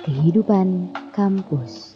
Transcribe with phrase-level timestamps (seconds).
[0.00, 1.92] Kehidupan kampus.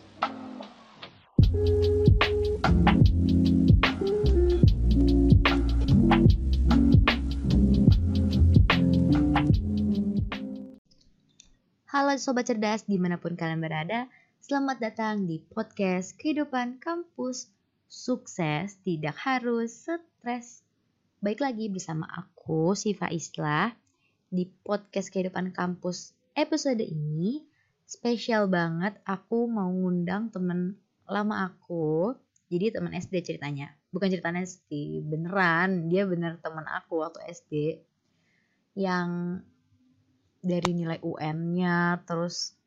[11.88, 14.12] Halo Sobat Cerdas di mana pun kalian berada,
[14.45, 17.48] selamat datang di podcast Kehidupan Kampus.
[17.89, 20.61] Sukses tidak harus stres.
[21.25, 23.73] Baik lagi bersama aku, Siva Islah,
[24.29, 27.54] di podcast Kehidupan Kampus episode ini.
[27.94, 30.75] Spesial banget, aku mau ngundang temen
[31.07, 32.19] lama aku.
[32.51, 33.70] Jadi teman SD ceritanya.
[33.95, 35.87] Bukan ceritanya SD, beneran.
[35.87, 37.79] Dia bener teman aku waktu SD.
[38.75, 39.09] Yang
[40.43, 42.59] dari nilai UN-nya terus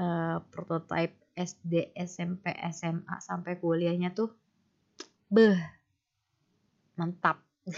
[0.00, 4.32] uh, prototype SD, SMP, SMA sampai kuliahnya tuh
[5.28, 5.60] beh
[6.96, 7.44] mantap.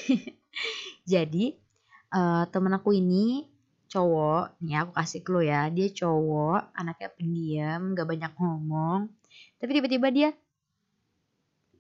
[1.13, 1.51] Jadi
[2.15, 3.56] uh, temen aku ini
[3.97, 9.09] cowok, nih aku kasih clue ya, dia cowok, anaknya pendiam, gak banyak ngomong,
[9.57, 10.31] tapi tiba-tiba dia,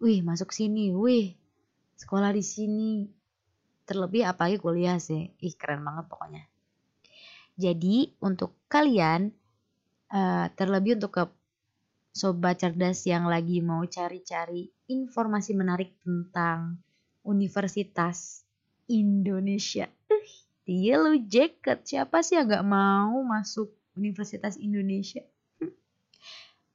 [0.01, 1.37] wih masuk sini, wih
[2.01, 3.05] sekolah di sini,
[3.85, 6.45] terlebih apalagi kuliah sih, ih keren banget pokoknya.
[7.57, 9.33] Jadi untuk kalian,
[10.13, 11.25] uh, terlebih untuk ke
[12.17, 16.81] sobat cerdas yang lagi mau cari-cari informasi menarik tentang
[17.25, 18.45] Universitas
[18.89, 19.89] Indonesia.
[20.67, 21.87] Dia lu jacket.
[21.87, 25.23] Siapa sih yang gak mau masuk Universitas Indonesia?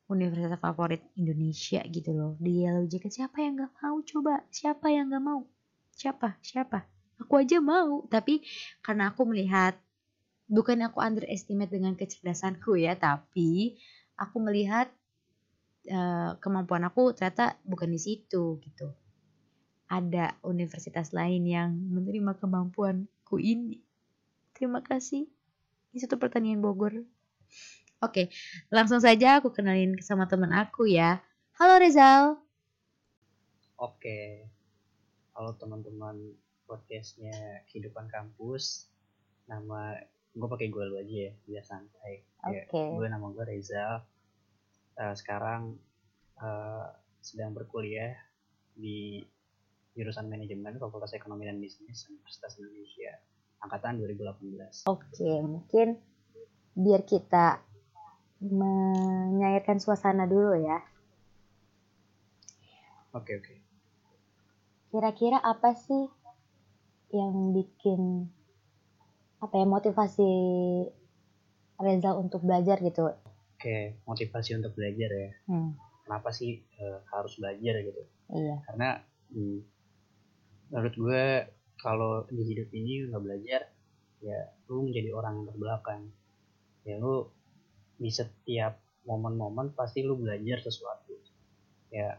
[0.08, 2.34] Universitas favorit Indonesia gitu loh.
[2.40, 3.12] Dia lu jacket.
[3.12, 4.48] Siapa yang gak mau coba?
[4.48, 5.44] Siapa yang gak mau?
[5.92, 6.40] Siapa?
[6.40, 6.88] Siapa?
[7.20, 8.08] Aku aja mau.
[8.08, 8.40] Tapi
[8.80, 9.76] karena aku melihat
[10.48, 13.76] bukan aku underestimate dengan kecerdasanku ya, tapi
[14.16, 14.88] aku melihat
[15.92, 18.88] uh, kemampuan aku ternyata bukan di situ gitu.
[19.92, 22.40] Ada universitas lain yang menerima
[23.32, 23.80] kemampuanku ini.
[24.52, 25.24] Terima kasih.
[25.96, 27.00] Ini satu pertanian Bogor.
[28.04, 28.28] Oke,
[28.68, 31.24] langsung saja aku kenalin sama teman aku ya.
[31.56, 32.36] Halo Rezal.
[33.80, 34.52] Oke.
[35.32, 36.36] Halo teman-teman
[36.68, 38.92] podcastnya Kehidupan Kampus.
[39.48, 39.96] Nama
[40.36, 42.88] gue pakai gue lu aja ya biar santai oke okay.
[42.88, 44.00] gue nama gue Reza
[44.96, 45.76] uh, sekarang
[46.40, 46.88] uh,
[47.20, 48.16] sedang berkuliah
[48.72, 49.20] di
[49.98, 53.12] jurusan manajemen Fakultas Ekonomi dan Bisnis Universitas Indonesia
[53.62, 56.00] angkatan 2018 oke mungkin
[56.74, 57.62] biar kita
[58.42, 60.80] menyairkan suasana dulu ya
[63.14, 63.56] oke oke
[64.92, 66.10] kira-kira apa sih
[67.12, 68.32] yang bikin
[69.42, 70.32] apa ya motivasi
[71.82, 73.10] Reza untuk belajar gitu?
[73.58, 75.30] Oke, motivasi untuk belajar ya.
[75.50, 75.74] Hmm.
[76.06, 78.02] Kenapa sih e, harus belajar gitu?
[78.30, 78.62] Iya.
[78.70, 78.90] Karena
[79.34, 79.58] hmm,
[80.72, 81.26] menurut gue
[81.76, 83.62] kalau di hidup ini nggak belajar,
[84.24, 84.40] ya
[84.72, 86.02] lu menjadi orang yang terbelakang.
[86.88, 87.28] Ya lu
[88.00, 91.20] di setiap momen-momen pasti lu belajar sesuatu.
[91.92, 92.18] Ya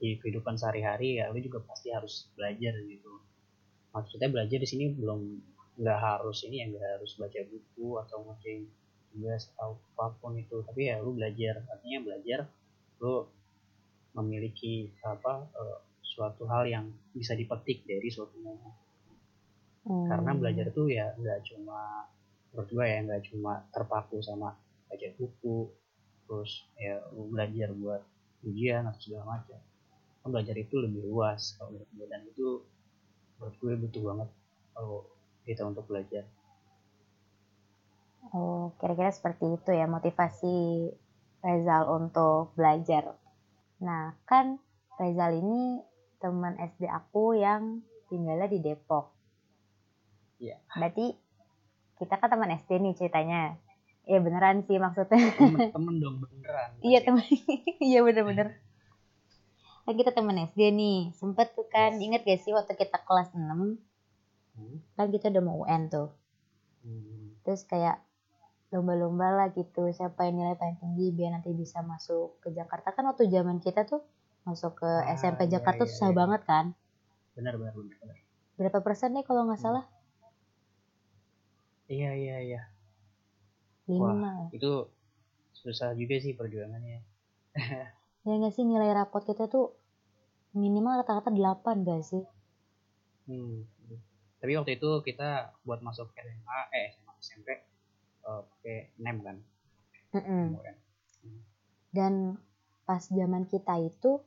[0.00, 3.20] di kehidupan sehari-hari ya lu juga pasti harus belajar gitu.
[3.92, 5.20] Maksudnya belajar di sini belum
[5.80, 8.64] nggak harus ini ya nggak harus baca buku atau ngerjain
[9.10, 12.40] tugas atau apa pun itu tapi ya lu belajar artinya belajar
[13.02, 13.26] lu
[14.14, 15.78] memiliki apa uh,
[16.10, 18.74] suatu hal yang bisa dipetik dari suatu momen
[19.86, 20.06] hmm.
[20.10, 22.10] karena belajar itu ya nggak cuma
[22.50, 24.58] menurut gue ya nggak cuma terpaku sama
[24.90, 25.70] baca buku
[26.26, 28.02] terus ya lu belajar buat
[28.42, 29.60] ujian atau segala macam
[30.20, 32.48] kan belajar itu lebih luas kalau menurut gue dan itu
[33.38, 34.28] menurut gue butuh banget
[34.74, 34.98] kalau
[35.48, 36.24] kita untuk belajar.
[38.30, 40.56] Oh, kira-kira seperti itu ya motivasi
[41.40, 43.16] Rezal untuk belajar.
[43.80, 44.60] Nah, kan
[45.00, 45.80] Rezal ini
[46.20, 47.82] teman SD aku yang
[48.12, 49.10] tinggalnya di Depok.
[50.40, 50.60] Iya.
[50.76, 51.16] Berarti
[52.00, 53.56] kita kan teman SD nih ceritanya.
[54.04, 55.20] Iya beneran sih maksudnya.
[55.74, 56.70] Temen, dong beneran.
[56.84, 57.24] iya teman.
[57.88, 58.60] iya bener-bener.
[59.88, 60.98] Nah, kita teman SD nih.
[61.16, 63.80] Sempet tuh kan, inget gak sih waktu kita kelas 6
[64.60, 64.76] hmm.
[64.96, 66.08] kan kita udah mau UN tuh
[66.84, 67.42] hmm.
[67.42, 68.04] terus kayak
[68.70, 73.08] lomba-lomba lah gitu siapa yang nilai paling tinggi biar nanti bisa masuk ke Jakarta kan
[73.10, 74.04] waktu zaman kita tuh
[74.44, 76.16] masuk ke ah, SMP iya, Jakarta iya, susah iya.
[76.16, 76.66] banget kan?
[77.36, 78.16] Benar benar benar
[78.60, 79.66] berapa persen nih kalau nggak hmm.
[79.72, 79.84] salah?
[81.88, 82.62] Iya iya iya.
[83.88, 84.12] Lima.
[84.12, 84.86] Wah, itu
[85.56, 87.00] susah juga sih perjuangannya.
[88.20, 89.72] Ya nggak sih nilai rapot kita tuh
[90.52, 92.20] minimal rata-rata delapan gak sih?
[93.24, 93.64] Hmm
[94.40, 97.48] tapi waktu itu kita buat masuk SMA eh SMA SMP
[98.24, 99.36] uh, pakai nem kan?
[100.10, 100.46] Mm -mm.
[101.94, 102.14] dan
[102.88, 104.24] pas zaman kita itu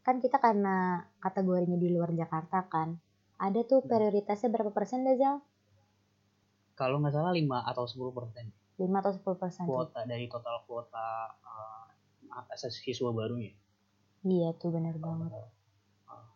[0.00, 2.96] kan kita karena kategorinya di luar Jakarta kan.
[3.40, 5.40] Ada tuh prioritasnya berapa persen Dazal?
[6.76, 8.46] Kalau nggak salah 5 atau 10 persen.
[8.80, 13.52] 5 atau 10 persen kuota dari total kuota uh, siswa barunya.
[14.24, 15.32] Iya tuh benar banget.
[16.08, 16.28] uh,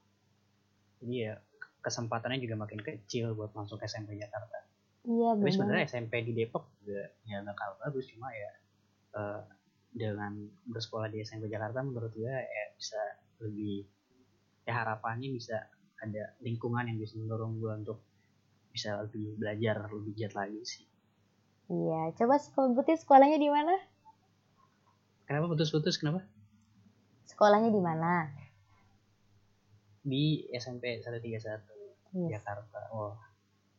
[1.00, 1.34] jadi ya
[1.80, 4.64] kesempatannya juga makin kecil buat masuk SMP Jakarta.
[5.04, 8.08] Iya tapi sebenarnya SMP di Depok juga ya kalah bagus.
[8.12, 8.52] Cuma ya
[9.16, 9.40] uh,
[9.92, 10.32] dengan
[10.68, 13.00] bersekolah di SMP Jakarta menurut gue ya bisa
[13.40, 13.86] lebih
[14.64, 15.68] ya harapannya bisa
[16.00, 17.98] ada lingkungan yang bisa mendorong gue untuk
[18.74, 20.84] bisa lebih belajar lebih giat lagi sih.
[21.70, 23.74] Iya coba sebutin sekolahnya di mana?
[25.24, 25.96] Kenapa putus-putus?
[25.96, 26.26] Kenapa?
[27.24, 28.28] Sekolahnya di mana?
[30.04, 31.48] Di SMP 131 yes.
[32.28, 32.80] Jakarta.
[32.92, 33.16] Oh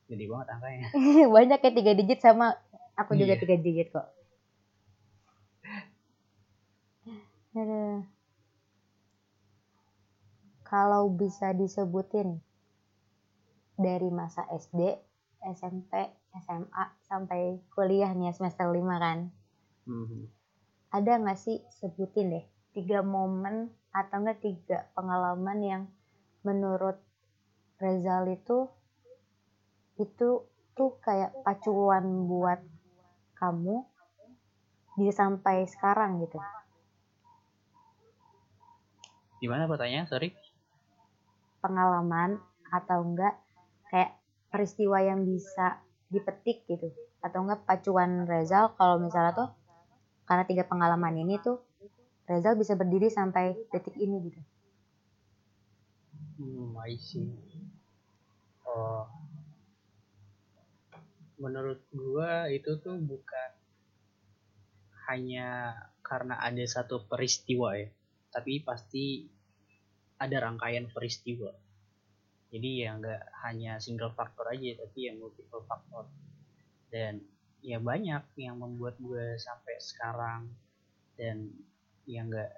[0.10, 0.88] gede banget angkanya.
[1.36, 2.58] Banyak ya tiga digit sama
[2.96, 3.42] aku juga iya.
[3.42, 4.08] tiga digit kok
[10.66, 12.42] kalau bisa disebutin
[13.78, 14.98] dari masa SD,
[15.54, 15.94] SMP,
[16.42, 19.30] SMA sampai kuliah nih semester 5 kan.
[19.86, 20.24] Mm-hmm.
[20.90, 25.84] Ada nggak sih sebutin deh tiga momen atau enggak tiga pengalaman yang
[26.44, 27.00] menurut
[27.76, 28.72] Rezal itu
[30.00, 32.64] itu tuh kayak pacuan buat
[33.36, 33.84] kamu
[34.96, 36.40] di sampai sekarang gitu.
[39.44, 40.08] Gimana pertanyaan?
[40.08, 40.32] Sorry
[41.66, 42.38] pengalaman
[42.70, 43.34] atau enggak
[43.90, 44.14] kayak
[44.54, 45.82] peristiwa yang bisa
[46.14, 46.94] dipetik gitu
[47.26, 49.50] atau enggak pacuan Rezal kalau misalnya tuh
[50.30, 51.66] karena tiga pengalaman ini tuh
[52.30, 54.42] Rezal bisa berdiri sampai detik ini gitu.
[56.42, 57.30] Hmm, I see.
[58.66, 59.06] Oh,
[61.38, 63.50] menurut gua itu tuh bukan
[65.06, 67.94] hanya karena ada satu peristiwa ya,
[68.34, 69.30] tapi pasti
[70.20, 71.52] ada rangkaian peristiwa.
[72.54, 76.08] Jadi ya nggak hanya single faktor aja tapi ya multiple faktor
[76.88, 77.20] dan
[77.60, 80.48] ya banyak yang membuat gue sampai sekarang.
[81.16, 81.52] Dan
[82.08, 82.52] ya nggak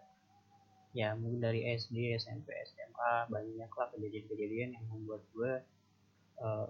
[0.98, 5.54] ya mungkin dari SD SMP SMA banyak lah kejadian-kejadian yang membuat gue
[6.42, 6.68] uh,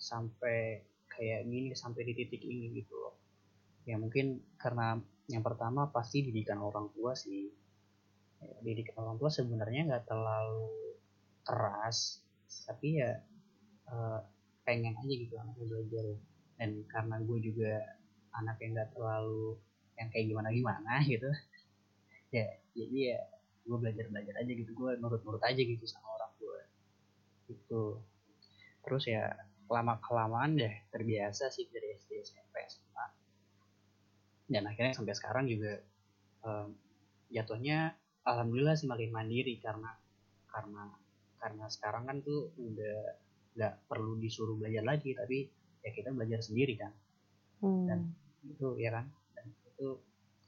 [0.00, 0.80] sampai
[1.12, 3.14] kayak gini sampai di titik ini gitu loh.
[3.84, 4.96] Ya mungkin karena
[5.28, 7.59] yang pertama pasti didikan orang tua sih
[8.64, 10.96] didik orang tua sebenarnya nggak terlalu
[11.44, 12.24] keras
[12.66, 13.20] tapi ya
[13.88, 14.20] uh,
[14.66, 16.06] pengen aja gitu anaknya belajar.
[16.60, 17.72] Dan karena gue juga
[18.36, 19.56] anak yang nggak terlalu
[19.96, 21.28] yang kayak gimana gimana gitu
[22.30, 23.20] ya jadi ya
[23.66, 26.58] gue belajar belajar aja gitu gue nurut nurut aja gitu sama orang tua.
[27.48, 27.82] Itu
[28.80, 29.36] terus ya
[29.70, 33.06] lama kelamaan deh terbiasa sih dari SD SMP SMA
[34.50, 35.78] dan akhirnya sampai sekarang juga
[36.42, 36.74] um,
[37.30, 37.94] jatuhnya
[38.24, 39.90] alhamdulillah sih makin mandiri karena
[40.50, 40.92] karena
[41.40, 42.96] karena sekarang kan tuh udah
[43.56, 45.48] nggak perlu disuruh belajar lagi tapi
[45.80, 46.92] ya kita belajar sendiri kan.
[47.60, 47.84] Hmm.
[47.84, 48.00] dan
[48.48, 49.06] itu ya kan?
[49.36, 49.88] Dan itu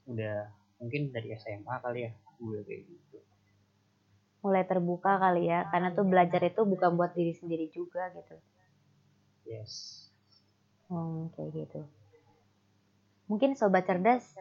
[0.09, 0.49] udah
[0.81, 2.11] mungkin dari SMA kali ya
[2.41, 3.17] gue kayak gitu.
[4.43, 8.35] Mulai terbuka kali ya karena tuh belajar itu bukan buat diri sendiri juga gitu.
[9.45, 10.03] Yes.
[10.89, 11.81] Hmm, kayak gitu.
[13.31, 14.35] Mungkin sobat cerdas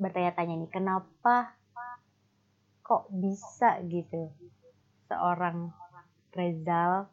[0.00, 1.56] bertanya-tanya nih kenapa
[2.86, 4.30] kok bisa gitu?
[5.10, 5.74] Seorang
[6.30, 7.10] Rezal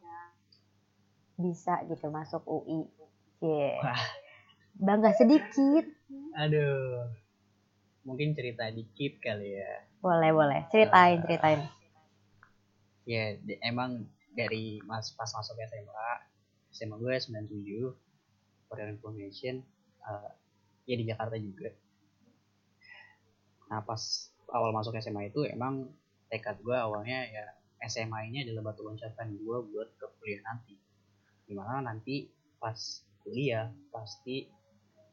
[1.33, 2.85] bisa gitu masuk UI
[3.41, 3.81] yeah.
[4.77, 5.89] bangga sedikit.
[6.37, 7.09] Aduh.
[8.03, 9.87] Mungkin cerita dikit kali ya.
[10.03, 10.61] Boleh boleh.
[10.69, 11.61] Ceritain uh, ceritain.
[13.03, 13.35] ya
[13.67, 16.07] emang dari mas pas masuk SMA
[16.71, 17.91] SMA gue 97
[18.71, 19.59] for your information
[20.07, 20.31] uh,
[20.87, 21.71] ya di Jakarta juga.
[23.71, 25.89] Nah pas awal masuk SMA itu emang
[26.29, 27.45] tekad gue awalnya ya
[27.83, 30.77] SMA ini adalah batu loncatan gue buat ke kuliah nanti.
[31.43, 32.29] Di mana nanti
[32.61, 32.77] pas
[33.25, 34.47] kuliah pasti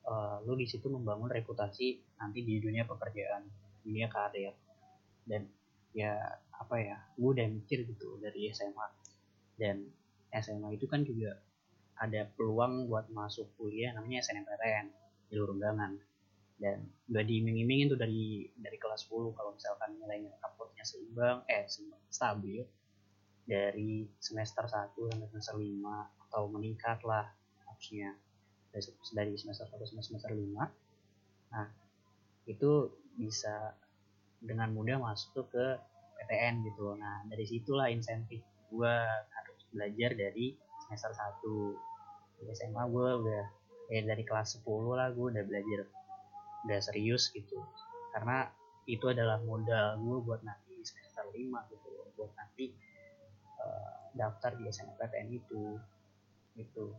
[0.07, 3.43] uh, lu di situ membangun reputasi nanti di dunia pekerjaan
[3.83, 4.55] dunia karir.
[5.27, 5.49] Dan
[5.91, 6.15] ya
[6.55, 8.87] apa ya gue udah mikir gitu dari SMA
[9.59, 9.83] dan
[10.31, 11.35] SMA itu kan juga
[11.99, 14.87] ada peluang buat masuk kuliah namanya SNMPTN
[15.35, 15.99] jalur undangan
[16.61, 21.65] dan udah diiming-imingin tuh dari dari kelas 10 kalau misalkan nilainya rapotnya seimbang eh
[22.13, 22.61] stabil.
[23.51, 25.83] Dari semester 1 sampai semester 5
[26.29, 27.27] atau meningkat lah
[27.67, 28.15] harusnya
[29.11, 31.67] dari semester 1 sampai semester 5 nah
[32.47, 33.75] itu bisa
[34.39, 35.67] dengan mudah masuk ke
[36.21, 36.95] PTN gitu.
[36.95, 38.39] Nah dari situlah insentif
[38.71, 38.95] gue
[39.35, 40.55] harus belajar dari
[40.87, 41.43] semester 1
[42.39, 43.45] di SMA gue udah
[43.91, 45.91] eh dari kelas 10 lah gue udah belajar
[46.67, 47.57] udah serius gitu
[48.13, 48.51] karena
[48.89, 51.89] itu adalah modal gue buat nanti semester 5 gitu
[52.19, 52.75] buat nanti
[53.61, 55.79] uh, daftar di SNMPTN itu
[56.59, 56.93] gitu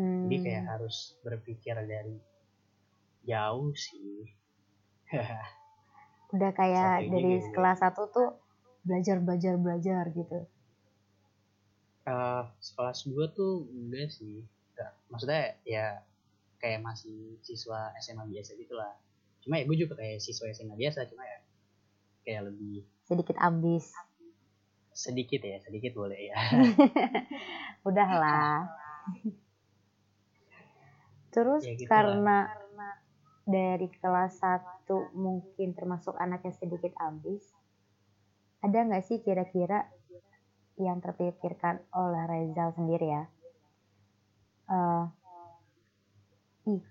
[0.00, 0.26] hmm.
[0.26, 2.16] jadi kayak harus berpikir dari
[3.26, 4.24] jauh sih
[6.34, 7.50] udah kayak Strategi dari gitu.
[7.54, 8.28] kelas 1 tuh
[8.86, 10.46] belajar belajar belajar gitu
[12.06, 12.44] Eh
[12.78, 14.92] kelas gue tuh enggak sih enggak.
[15.10, 16.06] maksudnya ya
[16.56, 18.94] kayak masih siswa SMA biasa gitu lah.
[19.44, 21.38] Cuma ya gue juga kayak siswa SMA biasa cuma ya
[22.26, 23.92] kayak lebih sedikit ambis.
[24.96, 26.36] Sedikit ya sedikit boleh ya.
[27.88, 28.66] Udahlah
[31.36, 32.48] terus Ya gitu karena
[33.44, 37.44] dari kelas 1 mungkin termasuk anak yang sedikit ambis
[38.64, 39.84] ada nggak sih kira-kira
[40.80, 43.24] yang terpikirkan oleh Rezal sendiri ya?
[44.66, 45.04] Eh,
[46.66, 46.82] ih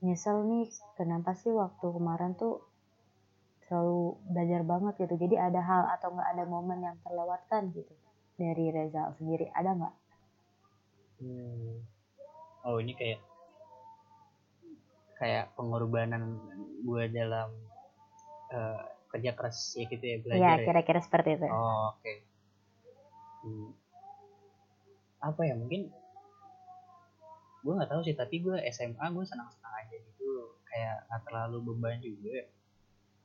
[0.00, 2.62] nyesel nih kenapa sih waktu kemarin tuh
[3.66, 7.92] terlalu belajar banget gitu jadi ada hal atau nggak ada momen yang terlewatkan gitu
[8.38, 9.94] dari Rezal sendiri ada nggak
[11.18, 11.82] Hmm.
[12.62, 13.18] Oh ini kayak
[15.18, 16.38] kayak pengorbanan
[16.86, 17.50] gue dalam
[18.54, 20.66] eh, kerja keras ya gitu ya Iya belajar ya.
[20.70, 22.12] kira-kira seperti itu Oh, oke.
[23.42, 23.70] Hmm.
[25.18, 25.90] Apa ya mungkin
[27.58, 31.98] gue nggak tahu sih tapi gue SMA gue senang-senang aja gitu kayak nggak terlalu beban
[31.98, 32.46] juga.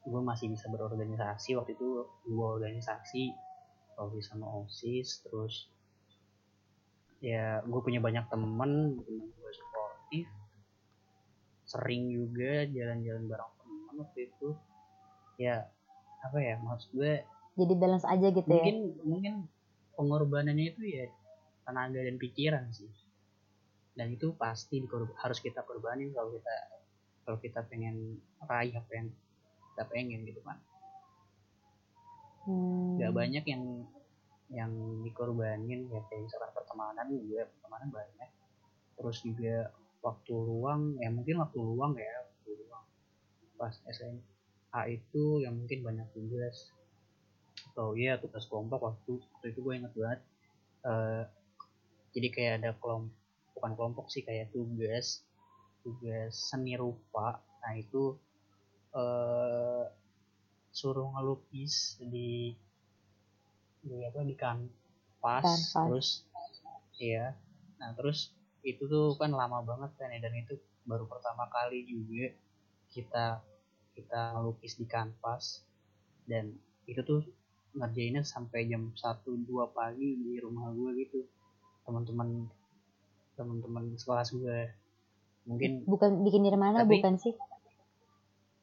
[0.04, 1.56] Gue masih bisa berorganisasi.
[1.56, 3.32] Waktu itu gue organisasi
[3.94, 5.70] waktu sama osis terus
[7.22, 8.74] ya gue punya banyak temen temen
[9.06, 10.28] gue sportif.
[11.70, 14.50] Sering juga jalan-jalan bareng temen waktu itu.
[15.38, 15.70] Ya
[16.24, 18.50] apa ya maksud gue jadi balance aja gitu ya?
[18.50, 19.34] mungkin mungkin
[19.94, 21.06] pengorbanannya itu ya
[21.68, 22.90] tenaga dan pikiran sih
[23.94, 24.82] dan itu pasti
[25.22, 26.56] harus kita korbanin kalau kita
[27.24, 29.08] kalau kita pengen raih apa yang
[29.74, 30.58] kita pengen gitu kan
[32.44, 33.00] Hmm.
[33.00, 33.64] nggak banyak yang
[34.52, 38.30] yang dikorbanin ya kayak misalkan pertemanan juga pertemanan banyak.
[39.00, 39.56] Terus juga
[40.04, 42.86] waktu luang ya mungkin waktu luang ya waktu luang.
[43.56, 46.68] Pas SMA itu yang mungkin banyak tugas.
[47.72, 50.20] Atau ya tugas kelompok waktu waktu itu gue inget banget.
[50.84, 51.24] Eh,
[52.12, 53.16] jadi kayak ada kelompok
[53.64, 55.24] bukan kelompok sih kayak tugas
[55.88, 57.40] tugas seni rupa.
[57.64, 58.20] Nah itu
[58.92, 59.88] eh
[60.76, 62.52] suruh ngelukis di
[63.80, 65.72] di apa di kanvas Kanvas.
[65.72, 66.10] terus
[67.00, 67.40] iya.
[67.80, 68.36] Nah terus
[68.68, 72.36] itu tuh kan lama banget kan ya dan itu baru pertama kali juga
[72.92, 73.40] kita
[73.96, 75.64] kita ngelukis di kanvas.
[76.28, 76.52] Dan
[76.84, 77.24] itu tuh
[77.80, 81.24] ngerjainnya sampai jam 1 2 pagi di rumah gue gitu.
[81.88, 82.52] Teman-teman
[83.34, 84.60] teman-teman sekelas gue
[85.44, 87.34] mungkin bukan bikin Nirmana Tapi- bukan sih?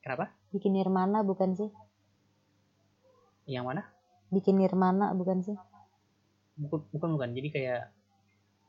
[0.01, 0.33] Kenapa?
[0.51, 1.69] Bikin Nirmana bukan sih?
[3.45, 3.83] Yang mana?
[4.31, 5.57] Bikin Nirmana bukan sih?
[6.57, 7.31] Bukan bukan bukan.
[7.35, 7.83] Jadi kayak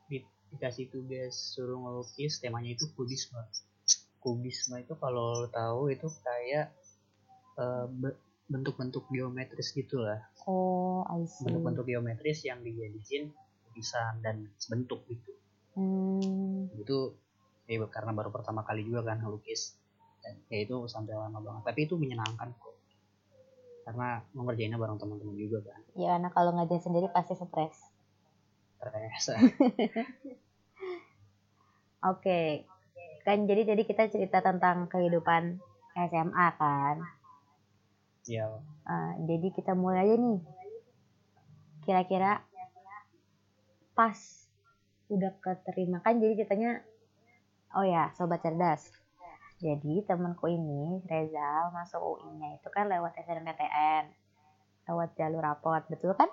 [0.08, 3.40] di- dikasih tugas suruh ngelukis temanya itu kubisme.
[4.20, 6.74] Kubisme itu kalau tahu itu kayak
[7.96, 10.20] be- bentuk-bentuk geometris gitulah.
[10.44, 11.48] Oh I see.
[11.48, 13.32] Bentuk-bentuk geometris yang dijadiin
[13.70, 15.32] lukisan dan bentuk gitu
[15.72, 17.16] Hmm, itu
[17.70, 19.80] ya karena baru pertama kali juga kan ngelukis.
[20.22, 21.64] Dan ya itu sampai lama banget.
[21.72, 22.76] Tapi itu menyenangkan kok.
[23.88, 25.82] Karena mengerjainnya bareng teman-teman juga kan.
[25.98, 27.78] Ya karena kalau ngajarin sendiri pasti stres.
[28.78, 29.24] Stres.
[32.02, 32.66] Oke,
[33.22, 35.62] kan jadi tadi kita cerita tentang kehidupan
[36.10, 36.98] SMA kan.
[38.26, 38.50] ya
[38.82, 40.42] Eh, jadi kita mulai aja nih.
[41.86, 42.42] Kira-kira
[43.94, 44.18] pas
[45.12, 46.80] udah keterima kan jadi ceritanya
[47.76, 48.88] oh ya sobat cerdas.
[49.62, 54.10] Jadi temanku ini Rezal masuk UI-nya itu kan lewat SNMPTN.
[54.90, 56.32] Lewat jalur rapot, betul kan?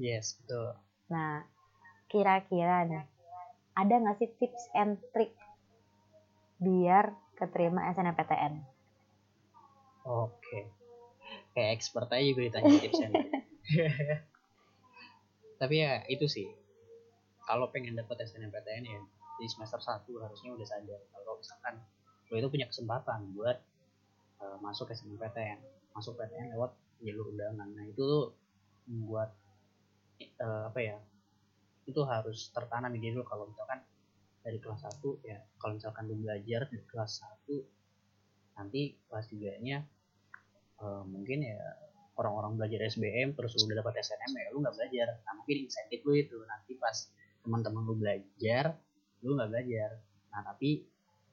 [0.00, 0.72] yes betul
[1.12, 1.44] Nah,
[2.08, 3.04] kira-kira nih,
[3.76, 5.34] ada nggak sih tips and trick
[6.60, 8.62] biar keterima SNMPTN?
[10.06, 10.70] Oke.
[11.56, 13.08] Kayak expert aja gue ditanya tipsnya.
[13.12, 13.26] nih.
[15.58, 16.46] Tapi ya itu sih.
[17.50, 19.02] Kalau pengen dapat SNMPTN ya
[19.42, 21.82] di semester 1 harusnya udah sadar kalau misalkan
[22.30, 23.58] lo itu punya kesempatan buat
[24.38, 25.58] eh, masuk SNMPTN,
[25.90, 26.70] masuk PTN lewat
[27.02, 27.66] jalur undangan.
[27.74, 28.24] Nah, itu tuh
[28.86, 29.34] membuat
[30.22, 31.02] eh, apa ya?
[31.90, 33.82] Itu harus tertanam di lo kalau misalkan
[34.40, 39.84] dari kelas 1 ya kalau misalkan lu belajar dari kelas 1 nanti kelas 3 nya
[40.80, 41.60] eh, mungkin ya
[42.16, 46.16] orang-orang belajar SBM terus udah dapat SNM ya lu nggak belajar nah mungkin insentif lu
[46.16, 46.96] itu nanti pas
[47.44, 48.76] teman-teman lu belajar
[49.24, 49.90] lu nggak belajar.
[50.32, 50.84] Nah tapi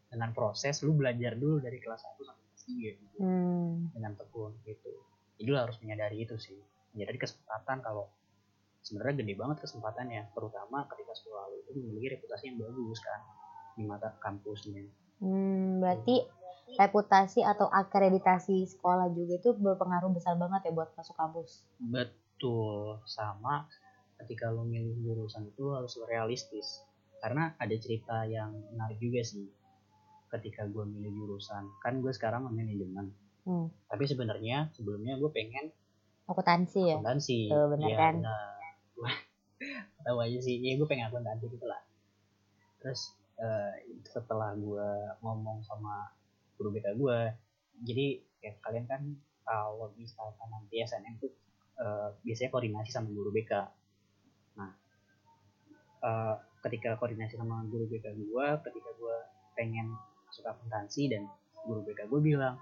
[0.08, 3.18] dengan proses lu belajar dulu dari kelas 1 sampai kelas 3 gitu.
[3.20, 4.92] Hmm, dengan tekun gitu.
[5.38, 6.58] Jadi lu harus menyadari itu sih.
[6.96, 8.08] Menyadari kesempatan kalau
[8.82, 10.32] sebenarnya gede banget kesempatannya.
[10.32, 13.20] Terutama ketika sekolah lu itu memiliki reputasi yang bagus kan
[13.78, 14.88] di mata kampusnya.
[15.22, 16.26] Hmm, berarti
[16.76, 21.64] reputasi atau akreditasi sekolah juga itu berpengaruh besar banget ya buat masuk kampus.
[21.80, 23.66] Betul, sama
[24.24, 26.84] ketika lo milih jurusan itu harus realistis.
[27.18, 29.50] Karena ada cerita yang menarik juga sih
[30.34, 31.70] ketika gue milih jurusan.
[31.82, 33.14] Kan gue sekarang manajemen.
[33.48, 33.72] Hmm.
[33.88, 35.72] Tapi sebenarnya sebelumnya gue pengen
[36.28, 36.98] akuntansi ya.
[37.00, 37.48] Akuntansi.
[37.48, 38.16] Tuh, bener ya, kan?
[38.94, 39.12] Gue
[40.06, 41.82] tahu aja sih, ya gue pengen akuntansi gitu lah.
[42.84, 43.74] Terus uh,
[44.06, 44.90] setelah gue
[45.24, 46.12] ngomong sama
[46.58, 47.20] guru BK gue
[47.86, 49.02] jadi ya kalian kan
[49.46, 51.32] kalau misalkan nanti SNM tuh
[51.78, 53.54] uh, biasanya koordinasi sama guru BK
[56.04, 56.36] uh,
[56.66, 59.18] ketika koordinasi sama guru BK gue ketika gue
[59.58, 59.94] pengen
[60.28, 61.30] masuk akuntansi dan
[61.64, 62.58] guru BK gue bilang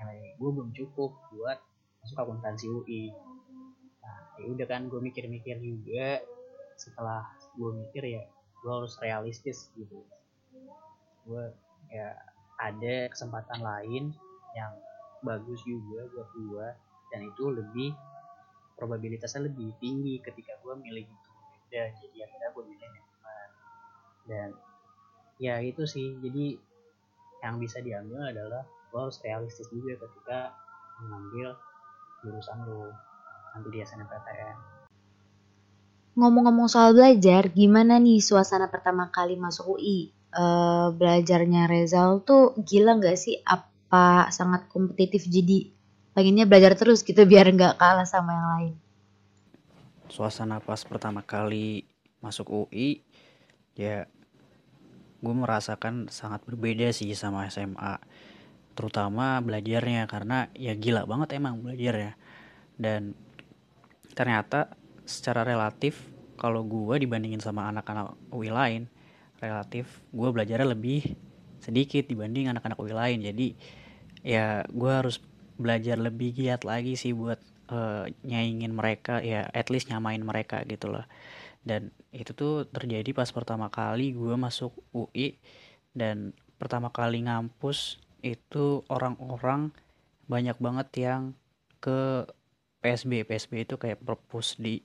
[0.00, 1.58] nilai gue belum cukup buat
[2.00, 3.12] masuk akuntansi UI
[4.00, 6.24] nah ya udah kan gue mikir-mikir juga.
[6.80, 8.24] Setelah gue mikir ya
[8.60, 10.00] gue harus realistis gitu.
[11.28, 11.44] Gue
[11.92, 12.16] ya
[12.60, 14.12] ada kesempatan lain
[14.56, 14.72] yang
[15.20, 16.66] bagus juga buat gue
[17.12, 17.90] dan itu lebih
[18.80, 21.04] probabilitasnya lebih tinggi ketika gue milih
[21.70, 23.48] itu beda jadi akhirnya milih manajemen
[24.26, 24.48] dan
[25.38, 26.18] ya itu sih.
[26.18, 26.58] Jadi
[27.46, 30.50] yang bisa diambil adalah lo harus realistis juga ketika
[30.98, 31.54] mengambil
[32.26, 32.90] jurusan lo
[33.54, 34.56] nanti di SNMPTN
[36.18, 42.98] ngomong-ngomong soal belajar gimana nih suasana pertama kali masuk UI uh, belajarnya Rezal tuh gila
[42.98, 43.38] nggak sih?
[43.42, 45.26] Apa sangat kompetitif?
[45.26, 45.70] Jadi
[46.14, 48.74] pengennya belajar terus gitu biar nggak kalah sama yang lain?
[50.10, 51.86] Suasana pas pertama kali
[52.18, 53.00] masuk UI
[53.78, 54.10] ya
[55.20, 58.02] gue merasakan sangat berbeda sih sama SMA
[58.74, 62.18] terutama belajarnya karena ya gila banget emang belajarnya.
[62.80, 63.14] Dan
[64.18, 64.74] ternyata
[65.06, 68.88] secara relatif kalau gue dibandingin sama anak-anak UI lain
[69.40, 71.16] relatif gue belajarnya lebih
[71.60, 73.18] sedikit dibanding anak-anak UI lain.
[73.20, 73.46] Jadi
[74.24, 75.20] ya gue harus
[75.60, 77.36] belajar lebih giat lagi sih buat
[77.70, 81.06] uh, nyaingin mereka ya at least nyamain mereka gitu loh.
[81.62, 85.38] Dan itu tuh terjadi pas pertama kali gue masuk UI
[85.94, 89.72] dan pertama kali ngampus itu orang-orang
[90.28, 91.22] banyak banget yang
[91.80, 92.28] ke
[92.84, 94.84] PSB PSB itu kayak perpus di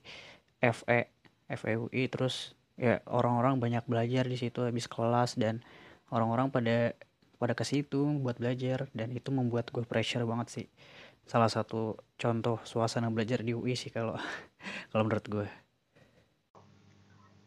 [0.59, 1.11] FE
[1.45, 5.63] FEUI terus ya orang-orang banyak belajar di situ habis kelas dan
[6.11, 6.95] orang-orang pada
[7.37, 10.67] pada ke situ buat belajar dan itu membuat gue pressure banget sih
[11.25, 14.15] salah satu contoh suasana belajar di UI sih kalau
[14.93, 15.47] kalau menurut gue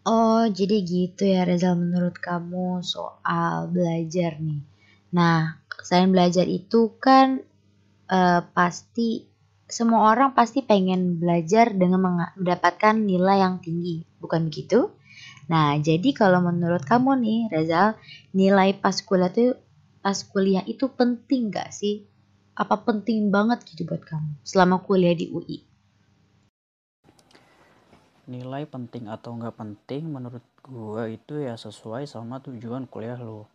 [0.09, 4.62] Oh jadi gitu ya Reza menurut kamu soal belajar nih
[5.14, 7.41] Nah selain belajar itu kan
[8.11, 9.29] uh, pasti
[9.69, 14.88] semua orang pasti pengen belajar dengan mendapatkan nilai yang tinggi, bukan begitu?
[15.53, 18.01] Nah, jadi kalau menurut kamu nih, Rezal,
[18.33, 19.53] nilai pas kuliah itu
[20.01, 22.08] pas kuliah itu penting gak sih?
[22.59, 25.62] Apa penting banget gitu buat kamu selama kuliah di UI?
[28.27, 33.47] Nilai penting atau nggak penting menurut gue itu ya sesuai sama tujuan kuliah lo.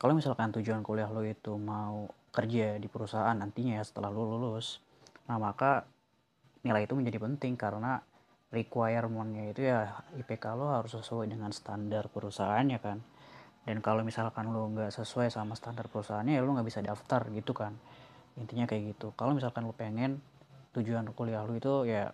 [0.00, 4.80] Kalau misalkan tujuan kuliah lo itu mau kerja di perusahaan nantinya ya setelah lo lulus,
[5.28, 5.84] nah maka
[6.64, 8.00] nilai itu menjadi penting karena
[8.48, 13.04] requirementnya itu ya IPK lo harus sesuai dengan standar perusahaannya kan
[13.68, 17.52] dan kalau misalkan lo nggak sesuai sama standar perusahaannya ya lo nggak bisa daftar gitu
[17.52, 17.76] kan
[18.40, 19.12] intinya kayak gitu.
[19.14, 20.24] Kalau misalkan lo pengen
[20.72, 22.10] tujuan kuliah lo itu ya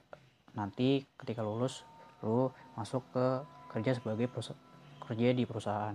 [0.58, 1.86] nanti ketika lulus
[2.24, 3.26] lo masuk ke
[3.70, 4.26] kerja sebagai
[5.06, 5.94] kerja di perusahaan.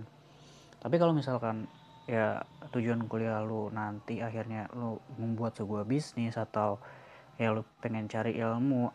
[0.80, 1.68] Tapi kalau misalkan
[2.08, 2.42] ya
[2.74, 6.80] tujuan kuliah lo nanti akhirnya lo membuat sebuah bisnis atau
[7.38, 8.90] ya lo pengen cari ilmu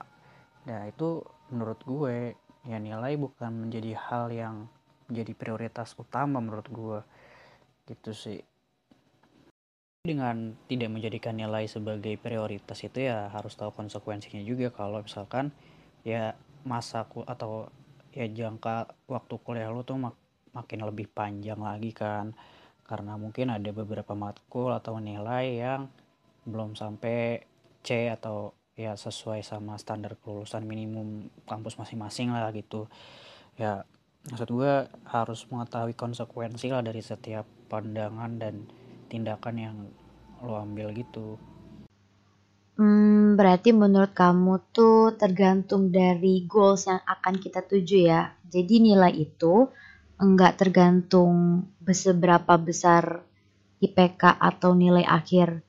[0.67, 2.35] nah itu menurut gue
[2.67, 4.67] ya nilai bukan menjadi hal yang
[5.07, 6.99] menjadi prioritas utama menurut gue.
[7.87, 8.39] Gitu sih
[10.07, 14.71] dengan tidak menjadikan nilai sebagai prioritas itu ya harus tahu konsekuensinya juga.
[14.71, 15.51] Kalau misalkan
[16.07, 17.67] ya masa atau
[18.15, 20.15] ya jangka waktu kuliah lu tuh mak
[20.55, 22.31] makin lebih panjang lagi kan.
[22.87, 25.91] Karena mungkin ada beberapa matkul atau nilai yang
[26.47, 27.43] belum sampai
[27.83, 32.87] C atau ya sesuai sama standar kelulusan minimum kampus masing-masing lah gitu.
[33.59, 33.83] Ya
[34.31, 38.71] maksud gue harus mengetahui konsekuensi lah dari setiap pandangan dan
[39.07, 39.77] tindakan yang
[40.43, 41.39] lo ambil gitu?
[42.77, 48.37] Hmm, berarti menurut kamu tuh tergantung dari goals yang akan kita tuju ya.
[48.45, 49.65] Jadi nilai itu
[50.21, 53.25] enggak tergantung seberapa besar
[53.81, 55.65] IPK atau nilai akhir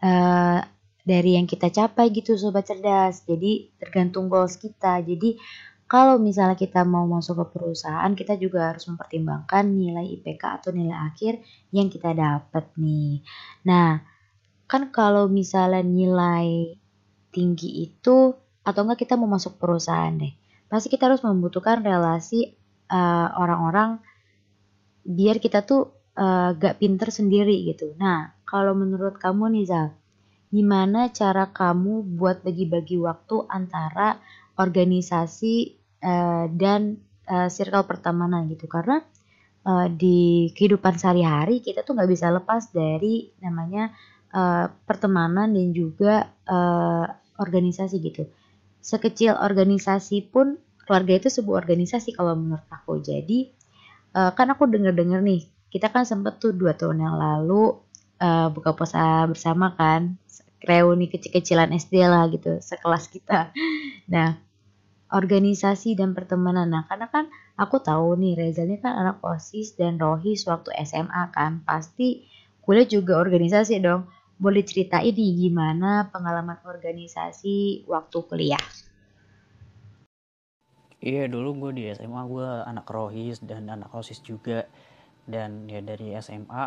[0.00, 0.60] uh,
[1.04, 3.20] dari yang kita capai gitu sobat cerdas.
[3.28, 5.04] Jadi tergantung goals kita.
[5.04, 5.36] Jadi
[5.86, 10.98] kalau misalnya kita mau masuk ke perusahaan, kita juga harus mempertimbangkan nilai IPK atau nilai
[10.98, 11.38] akhir
[11.70, 13.22] yang kita dapat nih.
[13.70, 14.02] Nah,
[14.66, 16.74] kan kalau misalnya nilai
[17.30, 18.34] tinggi itu
[18.66, 20.34] atau enggak kita mau masuk perusahaan deh,
[20.66, 22.50] pasti kita harus membutuhkan relasi
[22.86, 23.90] orang orang-orang
[25.06, 27.94] biar kita tuh uh, gak pinter sendiri gitu.
[27.94, 29.90] Nah, kalau menurut kamu nih
[30.50, 34.18] gimana cara kamu buat bagi-bagi waktu antara
[34.56, 38.66] organisasi uh, dan uh, circle pertemanan gitu.
[38.66, 39.00] Karena
[39.66, 43.90] uh, di kehidupan sehari-hari kita tuh nggak bisa lepas dari namanya
[44.32, 47.06] uh, pertemanan dan juga uh,
[47.36, 48.24] organisasi gitu.
[48.80, 50.56] Sekecil organisasi pun
[50.86, 53.02] keluarga itu sebuah organisasi kalau menurut aku.
[53.02, 53.50] Jadi
[54.14, 57.74] uh, kan aku denger-denger nih kita kan sempet tuh dua tahun yang lalu
[58.22, 60.16] uh, buka puasa bersama kan
[60.62, 63.50] reuni kecil-kecilan SD lah gitu sekelas kita.
[64.06, 64.45] Nah
[65.10, 66.66] organisasi dan pertemanan.
[66.66, 71.30] Nah, karena kan aku tahu nih Reza ini kan anak OSIS dan Rohis waktu SMA
[71.30, 71.62] kan.
[71.62, 72.26] Pasti
[72.62, 74.10] kuliah juga organisasi dong.
[74.36, 78.64] Boleh ceritain nih gimana pengalaman organisasi waktu kuliah?
[81.00, 84.66] Iya dulu gue di SMA gue anak Rohis dan anak OSIS juga.
[85.26, 86.66] Dan ya dari SMA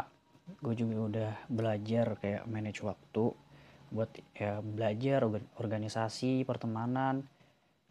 [0.63, 3.36] gue juga udah belajar kayak manage waktu
[3.89, 5.25] buat ya belajar
[5.58, 7.25] organisasi pertemanan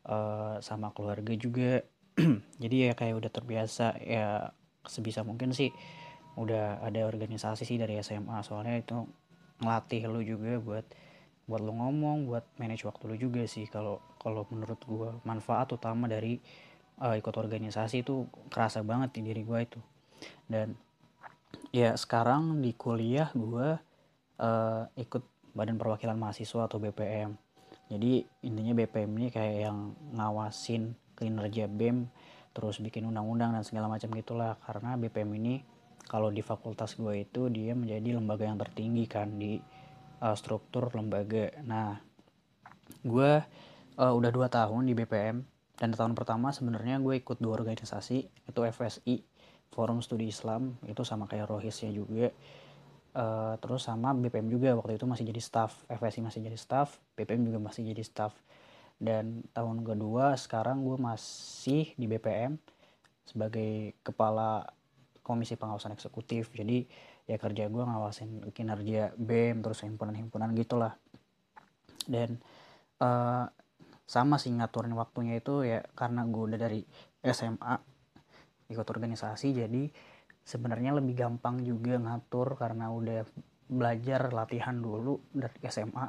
[0.08, 1.84] uh, sama keluarga juga.
[2.62, 4.50] Jadi ya kayak udah terbiasa ya
[4.88, 5.70] sebisa mungkin sih
[6.38, 9.04] udah ada organisasi sih dari SMA soalnya itu
[9.58, 10.86] ngelatih lu juga buat
[11.48, 13.68] buat lu ngomong buat manage waktu lu juga sih.
[13.68, 16.40] Kalau kalau menurut gue manfaat utama dari
[17.00, 19.80] uh, ikut organisasi itu kerasa banget di diri gue itu.
[20.44, 20.74] Dan
[21.72, 23.78] ya sekarang di kuliah gue
[24.40, 25.22] uh, ikut
[25.56, 27.34] badan perwakilan mahasiswa atau BPM
[27.88, 32.12] jadi intinya BPM ini kayak yang ngawasin kinerja BEM
[32.52, 34.60] terus bikin undang-undang dan segala macam gitulah.
[34.60, 35.64] Karena BPM ini
[36.04, 39.56] kalau di fakultas gue itu dia menjadi lembaga yang tertinggi kan di
[40.20, 41.48] uh, struktur lembaga.
[41.64, 41.96] Nah
[43.00, 43.32] gue
[43.96, 45.40] uh, udah dua tahun di BPM
[45.80, 49.24] dan tahun pertama sebenarnya gue ikut dua organisasi itu FSI
[49.72, 50.76] Forum Studi Islam.
[50.84, 52.28] Itu sama kayak Rohisnya juga
[53.18, 57.50] uh, terus sama BPM juga waktu itu masih jadi staff FSI masih jadi staff BPM
[57.50, 58.32] juga masih jadi staff.
[58.98, 62.58] Dan tahun kedua sekarang gue masih di BPM
[63.26, 64.66] sebagai kepala
[65.22, 66.50] komisi pengawasan eksekutif.
[66.54, 66.86] Jadi
[67.28, 70.98] ya kerja gue ngawasin kinerja BEM terus himpunan-himpunan gitulah.
[72.08, 72.40] Dan
[73.02, 73.46] uh,
[74.08, 76.80] sama sih ngaturin waktunya itu ya karena gue udah dari
[77.20, 77.74] SMA
[78.72, 79.84] ikut organisasi jadi
[80.48, 83.20] sebenarnya lebih gampang juga ngatur karena udah
[83.68, 86.08] belajar latihan dulu dari SMA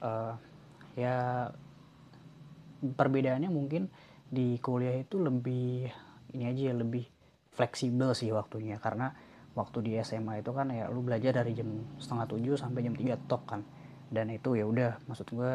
[0.00, 0.34] uh, eh,
[0.96, 1.16] ya
[2.80, 3.92] perbedaannya mungkin
[4.30, 5.92] di kuliah itu lebih
[6.32, 7.04] ini aja ya lebih
[7.52, 8.80] fleksibel sih waktunya.
[8.80, 9.12] Karena
[9.52, 11.68] waktu di SMA itu kan ya lu belajar dari jam
[12.00, 13.60] setengah tujuh sampai jam tiga tok kan.
[14.10, 15.52] Dan itu ya udah maksud gue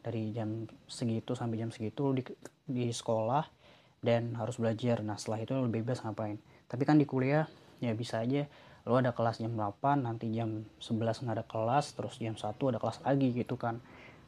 [0.00, 2.22] dari jam segitu sampai jam segitu di,
[2.64, 3.44] di sekolah
[4.00, 5.02] dan harus belajar.
[5.02, 7.46] Nah setelah itu lu bebas ngapain tapi kan di kuliah
[7.82, 8.48] ya bisa aja.
[8.84, 12.78] Lo ada kelas jam 8 nanti jam 11 nggak ada kelas terus jam 1 ada
[12.80, 13.80] kelas lagi gitu kan.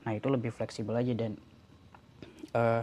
[0.09, 1.37] Nah itu lebih fleksibel aja dan
[2.57, 2.83] uh,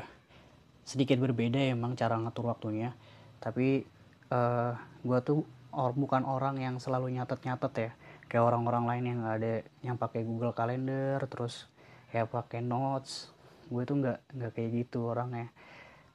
[0.84, 2.94] sedikit berbeda emang cara ngatur waktunya.
[3.40, 3.84] Tapi
[4.32, 4.72] uh, eh,
[5.04, 7.92] gue tuh or, bukan orang yang selalu nyatet-nyatet ya.
[8.30, 11.66] Kayak orang-orang lain yang ada yang pakai Google Calendar terus
[12.14, 13.34] ya pakai notes.
[13.72, 15.50] Gue tuh nggak nggak kayak gitu orangnya.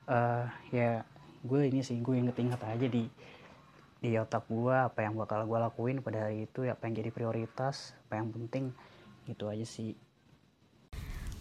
[0.09, 1.05] Uh, ya
[1.45, 3.07] gue ini sih gue inget-inget aja di
[3.99, 7.99] di otak gue apa yang bakal gue lakuin pada hari itu apa yang jadi prioritas
[8.07, 8.71] apa yang penting
[9.27, 9.95] gitu aja sih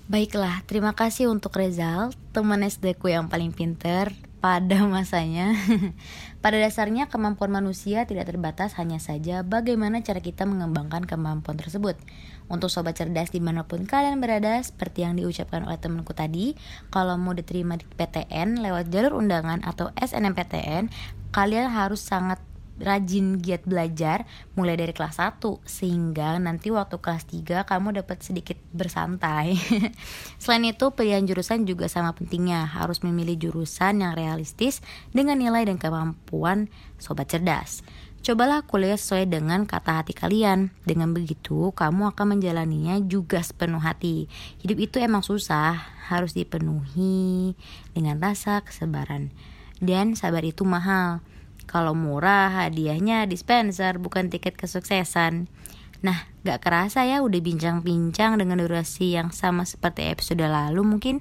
[0.08, 5.52] Baiklah, terima kasih untuk Rezal, teman SD ku yang paling pinter pada masanya.
[6.44, 12.00] pada dasarnya kemampuan manusia tidak terbatas hanya saja bagaimana cara kita mengembangkan kemampuan tersebut.
[12.48, 16.56] Untuk sobat cerdas di mana pun kalian berada, seperti yang diucapkan oleh temanku tadi,
[16.88, 20.88] kalau mau diterima di PTN lewat jalur undangan atau SNMPTN,
[21.36, 22.40] kalian harus sangat
[22.78, 28.58] rajin giat belajar mulai dari kelas 1 sehingga nanti waktu kelas 3 kamu dapat sedikit
[28.74, 29.58] bersantai.
[30.42, 34.82] Selain itu, pilihan jurusan juga sama pentingnya, harus memilih jurusan yang realistis
[35.14, 36.70] dengan nilai dan kemampuan
[37.02, 37.82] sobat cerdas.
[38.28, 40.74] Cobalah kuliah sesuai dengan kata hati kalian.
[40.84, 44.28] Dengan begitu, kamu akan menjalaninya juga sepenuh hati.
[44.60, 45.80] Hidup itu emang susah,
[46.12, 47.56] harus dipenuhi
[47.96, 49.32] dengan rasa kesabaran.
[49.78, 51.24] Dan sabar itu mahal.
[51.68, 55.52] Kalau murah, hadiahnya dispenser, bukan tiket kesuksesan.
[56.00, 61.20] Nah, gak kerasa ya udah bincang-bincang dengan durasi yang sama seperti episode lalu mungkin.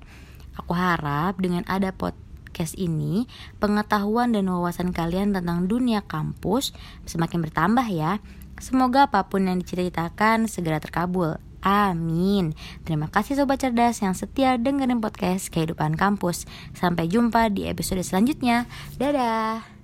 [0.57, 3.29] Aku harap dengan ada podcast ini,
[3.61, 6.73] pengetahuan dan wawasan kalian tentang dunia kampus
[7.05, 8.23] semakin bertambah ya.
[8.57, 11.37] Semoga apa pun yang diceritakan segera terkabul.
[11.67, 12.55] Amin.
[12.87, 16.47] Terima kasih sobat cerdas yang setia dengerin podcast kehidupan kampus.
[16.73, 18.71] Sampai jumpa di episode selanjutnya.
[18.97, 19.76] Dadah.